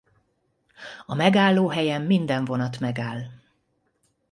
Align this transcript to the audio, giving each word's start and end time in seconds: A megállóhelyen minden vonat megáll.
A 1.05 1.15
megállóhelyen 1.15 2.01
minden 2.01 2.45
vonat 2.45 2.79
megáll. 2.79 3.21